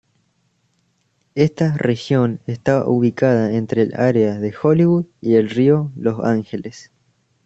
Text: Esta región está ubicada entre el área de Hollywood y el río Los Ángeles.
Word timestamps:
Esta 1.35 1.77
región 1.77 2.39
está 2.47 2.87
ubicada 2.89 3.51
entre 3.53 3.83
el 3.83 3.93
área 3.93 4.39
de 4.39 4.51
Hollywood 4.59 5.05
y 5.21 5.35
el 5.35 5.47
río 5.51 5.91
Los 5.95 6.19
Ángeles. 6.25 6.89